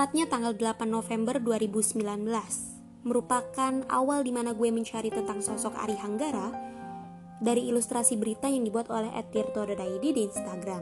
[0.00, 2.00] Tepatnya tanggal 8 November 2019
[3.04, 6.56] merupakan awal di mana gue mencari tentang sosok Ari Hanggara
[7.36, 10.80] dari ilustrasi berita yang dibuat oleh @tirto.id di Instagram.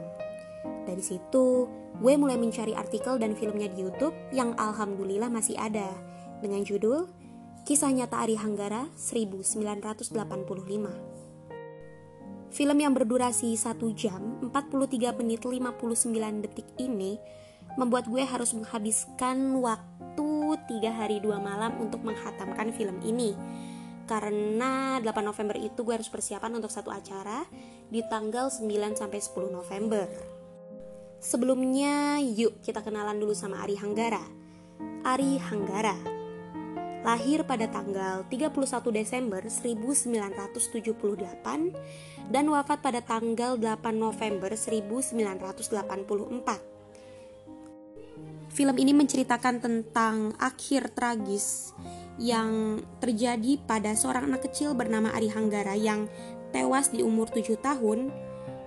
[0.87, 1.67] Dari situ,
[1.99, 5.91] gue mulai mencari artikel dan filmnya di YouTube yang alhamdulillah masih ada
[6.39, 7.11] dengan judul
[7.67, 10.15] Kisah Nyata Ari Hanggara 1985.
[12.55, 16.07] Film yang berdurasi 1 jam 43 menit 59
[16.39, 17.19] detik ini
[17.79, 20.27] membuat gue harus menghabiskan waktu
[20.67, 23.39] tiga hari dua malam untuk menghatamkan film ini
[24.03, 27.45] karena 8 November itu gue harus persiapan untuk satu acara
[27.87, 28.65] di tanggal 9
[28.97, 30.09] sampai 10 November.
[31.21, 34.25] Sebelumnya, yuk kita kenalan dulu sama Ari Hanggara.
[35.05, 36.17] Ari Hanggara
[36.99, 38.59] lahir pada tanggal 31
[38.91, 46.68] Desember 1978 dan wafat pada tanggal 8 November 1984.
[48.49, 51.77] Film ini menceritakan tentang akhir tragis
[52.19, 56.09] yang terjadi pada seorang anak kecil bernama Ari Hanggara yang
[56.51, 58.09] tewas di umur 7 tahun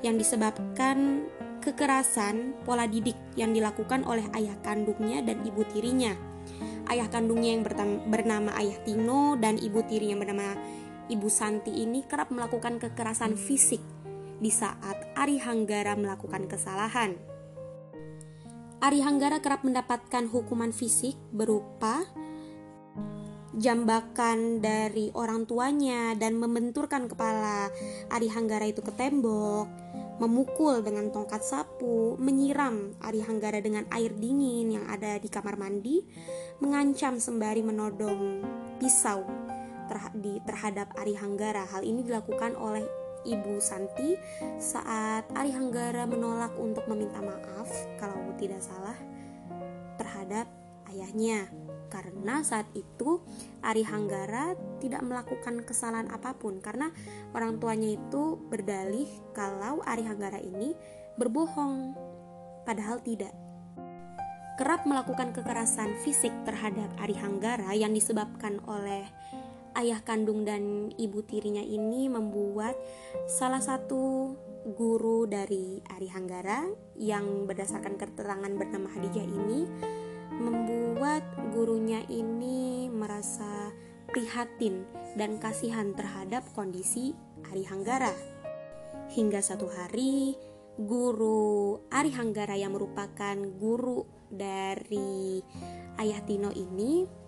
[0.01, 1.27] yang disebabkan
[1.63, 6.15] kekerasan pola didik yang dilakukan oleh ayah kandungnya dan ibu tirinya.
[6.91, 7.63] Ayah kandungnya yang
[8.11, 10.59] bernama Ayah Tino dan ibu tirinya bernama
[11.07, 13.83] Ibu Santi ini kerap melakukan kekerasan fisik
[14.43, 17.32] di saat Ari Hanggara melakukan kesalahan.
[18.83, 22.03] Ari Hanggara kerap mendapatkan hukuman fisik berupa
[23.55, 27.71] jambakan dari orang tuanya dan membenturkan kepala
[28.11, 29.71] Ari Hanggara itu ke tembok,
[30.19, 36.03] memukul dengan tongkat sapu, menyiram Ari Hanggara dengan air dingin yang ada di kamar mandi,
[36.59, 38.43] mengancam sembari menodong
[38.83, 39.23] pisau
[40.43, 41.71] terhadap Ari Hanggara.
[41.71, 42.83] Hal ini dilakukan oleh
[43.23, 44.19] Ibu Santi
[44.59, 47.71] saat Ari Hanggara menolak untuk meminta maaf
[48.03, 48.99] kalau tidak salah
[50.03, 50.51] terhadap
[50.91, 51.47] ayahnya.
[51.93, 53.21] Karena saat itu
[53.61, 56.59] Ari Hanggara tidak melakukan kesalahan apa pun.
[56.59, 56.89] Karena
[57.37, 60.75] orang tuanya itu berdalih kalau Ari Hanggara ini
[61.21, 61.95] berbohong
[62.65, 63.31] padahal tidak.
[64.57, 69.05] Kerap melakukan kekerasan fisik terhadap Ari Hanggara yang disebabkan oleh
[69.77, 72.77] ayah kandung dan ibu tirinya ini membuat
[73.29, 79.67] salah satu guru dari Ari Hanggara yang berdasarkan keterangan bernama Hadijah ini
[80.39, 83.75] membuat gurunya ini merasa
[84.11, 84.87] prihatin
[85.19, 87.13] dan kasihan terhadap kondisi
[87.51, 88.15] Ari Hanggara.
[89.13, 90.39] Hingga satu hari,
[90.79, 95.43] guru Ari Hanggara yang merupakan guru dari
[96.01, 97.23] Ayah Tino ini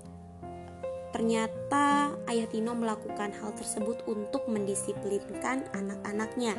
[1.15, 6.59] Ternyata ayah Tino melakukan hal tersebut untuk mendisiplinkan anak-anaknya,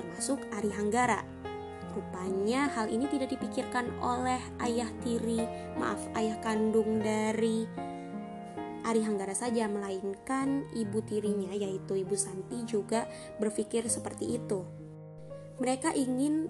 [0.00, 1.20] termasuk Ari Hanggara.
[1.92, 5.42] Rupanya hal ini tidak dipikirkan oleh ayah tiri,
[5.76, 7.66] maaf ayah kandung dari
[8.80, 13.04] Ari Hanggara saja, melainkan ibu tirinya yaitu Ibu Santi juga
[13.36, 14.64] berpikir seperti itu.
[15.60, 16.48] Mereka ingin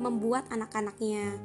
[0.00, 1.36] membuat anak-anaknya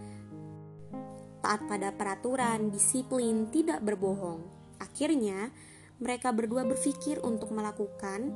[1.44, 4.48] taat pada peraturan, disiplin, tidak berbohong.
[4.80, 5.52] Akhirnya,
[6.00, 8.32] mereka berdua berpikir untuk melakukan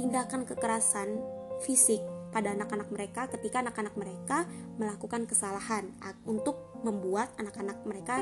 [0.00, 4.44] tindakan kekerasan fisik pada anak-anak mereka ketika anak-anak mereka
[4.76, 5.88] melakukan kesalahan
[6.28, 8.20] untuk membuat anak-anak mereka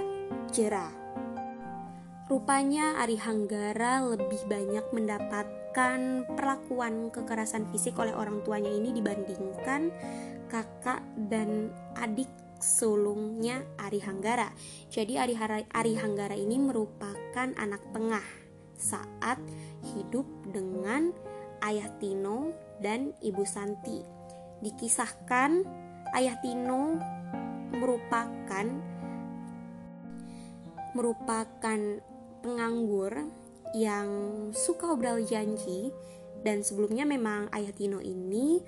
[0.54, 0.94] jerah.
[2.26, 9.94] Rupanya Ari Hanggara lebih banyak mendapatkan perlakuan kekerasan fisik oleh orang tuanya ini dibandingkan
[10.50, 12.26] kakak dan adik
[12.58, 14.50] sulungnya Ari Hanggara.
[14.90, 15.38] Jadi Ari,
[15.70, 18.26] Ari Hanggara ini merupakan anak tengah
[18.74, 19.38] saat
[19.94, 21.14] hidup dengan
[21.64, 24.02] Ayah Tino dan Ibu Santi.
[24.60, 25.64] Dikisahkan
[26.16, 26.96] Ayah Tino
[27.76, 28.66] merupakan
[30.96, 31.78] merupakan
[32.40, 33.12] penganggur
[33.76, 34.08] yang
[34.56, 35.92] suka obrol janji
[36.40, 38.62] dan sebelumnya memang Ayah Tino ini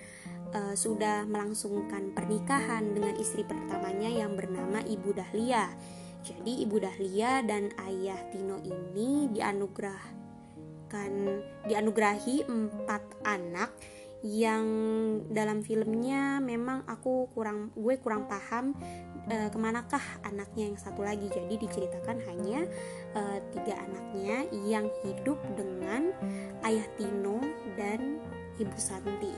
[0.53, 5.73] uh, sudah melangsungkan pernikahan dengan istri pertamanya yang bernama Ibu Dahlia.
[6.27, 9.31] Jadi Ibu Dahlia dan Ayah Tino ini
[10.89, 13.71] dianugerahkan dianugerahi empat anak
[14.25, 14.67] yang
[15.31, 18.75] dalam filmnya memang aku kurang gue kurang paham
[19.31, 21.31] e, ke manakah anaknya yang satu lagi.
[21.31, 22.67] Jadi diceritakan hanya
[23.15, 23.23] e,
[23.55, 26.11] tiga anaknya yang hidup dengan
[26.67, 27.39] ayah Tino
[27.79, 28.19] dan
[28.59, 29.31] ibu Santi.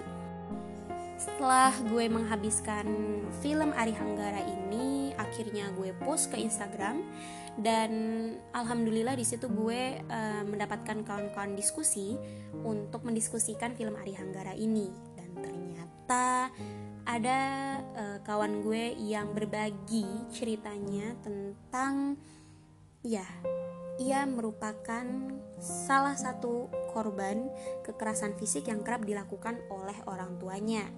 [1.20, 2.88] Setelah gue menghabiskan
[3.44, 4.99] film Ari Hanggara ini
[5.30, 7.06] akhirnya gue post ke Instagram.
[7.54, 7.92] Dan
[8.50, 12.18] alhamdulillah di situ gue uh, mendapatkan kawan-kawan diskusi
[12.66, 14.90] untuk mendiskusikan film Ari Hanggara ini.
[15.14, 16.50] Dan ternyata
[17.06, 17.40] ada
[17.94, 22.18] uh, kawan gue yang berbagi ceritanya tentang
[23.00, 23.26] ya
[24.00, 25.04] ia merupakan
[25.60, 27.52] salah satu korban
[27.84, 30.88] kekerasan fisik yang kerap dilakukan oleh orang tuanya.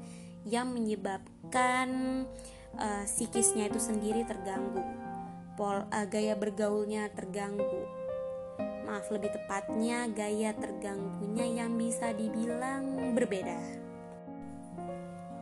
[0.46, 1.88] Yang menyebabkan
[2.78, 4.84] uh, psikisnya itu sendiri terganggu
[5.58, 7.88] pol uh, gaya bergaulnya terganggu
[8.88, 13.82] maaf lebih tepatnya gaya terganggunya yang bisa dibilang berbeda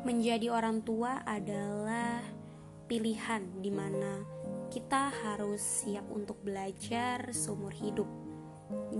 [0.02, 2.24] menjadi orang tua adalah
[2.88, 4.40] pilihan di mana
[4.70, 8.06] kita harus siap untuk belajar seumur hidup.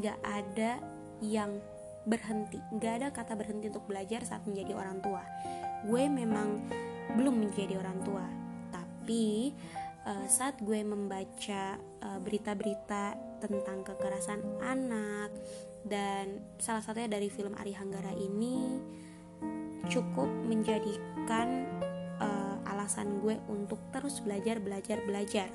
[0.02, 0.82] Gak ada
[1.22, 1.62] yang
[2.04, 5.22] berhenti, gak ada kata berhenti untuk belajar saat menjadi orang tua.
[5.86, 6.58] Gue memang
[7.14, 8.26] belum menjadi orang tua,
[8.70, 9.54] tapi
[10.06, 15.32] uh, saat gue membaca eh, berita-berita uh, tentang kekerasan anak
[15.84, 18.80] dan salah satunya dari film Ari Hanggara ini
[19.88, 21.64] cukup menjadikan
[22.20, 25.48] uh, alasan gue untuk terus belajar belajar belajar.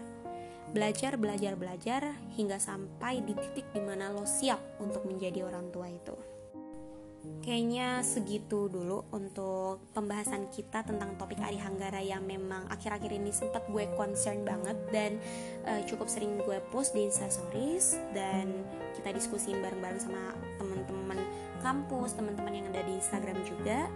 [0.65, 2.01] Belajar belajar belajar
[2.35, 6.34] hingga sampai di titik di mana lo siap untuk menjadi orang tua itu
[7.45, 13.69] kayaknya segitu dulu untuk pembahasan kita tentang topik Ari Hanggara yang memang akhir-akhir ini sempat
[13.69, 15.21] gue concern banget dan
[15.69, 18.65] uh, cukup sering gue post di instastories dan
[18.97, 21.21] kita diskusiin bareng-bareng sama teman-teman
[21.61, 23.93] kampus, teman-teman yang ada di Instagram juga.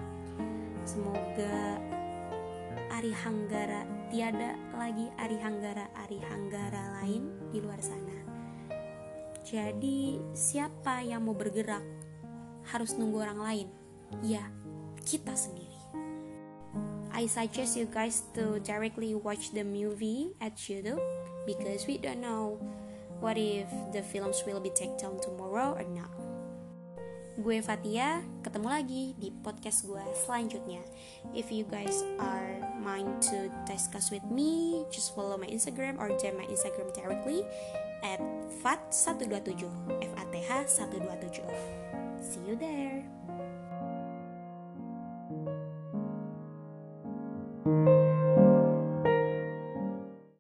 [0.86, 1.82] Semoga
[3.02, 3.82] Ari Hanggara
[4.14, 8.18] tiada lagi Ari Hanggara Ari Hanggara lain di luar sana.
[9.42, 12.09] Jadi siapa yang mau bergerak
[12.70, 13.68] harus nunggu orang lain?
[14.26, 14.46] Ya,
[15.06, 15.70] kita sendiri.
[17.10, 21.02] I suggest you guys to directly watch the movie at YouTube
[21.44, 22.62] because we don't know
[23.20, 26.14] what if the films will be taken down tomorrow or not.
[27.40, 30.84] Gue Fatia, ketemu lagi di podcast gue selanjutnya.
[31.32, 36.36] If you guys are mind to discuss with me, just follow my Instagram or DM
[36.36, 37.48] my Instagram directly
[38.04, 38.20] at
[38.60, 39.40] fat127
[40.04, 41.89] F A T H 127.
[42.22, 43.19] See you there.